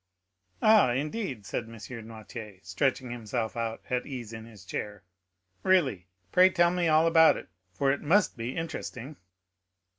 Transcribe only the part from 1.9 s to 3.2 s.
Noirtier, stretching